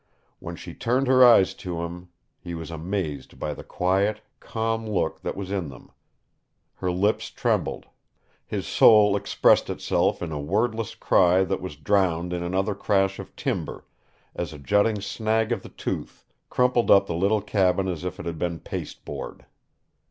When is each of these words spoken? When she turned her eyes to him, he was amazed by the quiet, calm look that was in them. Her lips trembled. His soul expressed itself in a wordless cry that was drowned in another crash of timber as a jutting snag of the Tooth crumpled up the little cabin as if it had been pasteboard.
When 0.39 0.55
she 0.55 0.73
turned 0.73 1.05
her 1.05 1.23
eyes 1.23 1.53
to 1.53 1.81
him, 1.83 2.09
he 2.39 2.55
was 2.55 2.71
amazed 2.71 3.37
by 3.37 3.53
the 3.53 3.63
quiet, 3.63 4.21
calm 4.39 4.83
look 4.87 5.21
that 5.21 5.35
was 5.35 5.51
in 5.51 5.69
them. 5.69 5.91
Her 6.73 6.89
lips 6.89 7.29
trembled. 7.29 7.85
His 8.47 8.65
soul 8.65 9.15
expressed 9.15 9.69
itself 9.69 10.23
in 10.23 10.31
a 10.31 10.39
wordless 10.41 10.95
cry 10.95 11.43
that 11.43 11.61
was 11.61 11.75
drowned 11.75 12.33
in 12.33 12.41
another 12.41 12.73
crash 12.73 13.19
of 13.19 13.35
timber 13.35 13.85
as 14.35 14.51
a 14.53 14.57
jutting 14.57 15.01
snag 15.01 15.51
of 15.51 15.61
the 15.61 15.69
Tooth 15.69 16.25
crumpled 16.49 16.89
up 16.89 17.05
the 17.05 17.13
little 17.13 17.43
cabin 17.43 17.87
as 17.87 18.03
if 18.03 18.19
it 18.19 18.25
had 18.25 18.39
been 18.39 18.59
pasteboard. 18.59 19.45